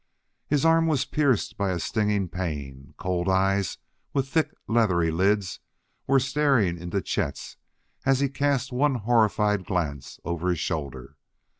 His 0.47 0.65
arm 0.65 0.87
was 0.87 1.05
pierced 1.05 1.59
by 1.59 1.69
a 1.69 1.77
stinging 1.77 2.27
pain; 2.27 2.95
cold 2.97 3.29
eyes, 3.29 3.77
with 4.13 4.27
thick, 4.29 4.51
leathery 4.67 5.11
lids, 5.11 5.59
were 6.07 6.19
staring 6.19 6.79
into 6.79 7.03
Chet's 7.03 7.55
as 8.03 8.19
he 8.19 8.27
cast 8.27 8.71
one 8.71 8.95
horrified 8.95 9.63
glance 9.63 10.19
over 10.25 10.49
his 10.49 10.59
shoulder. 10.59 11.17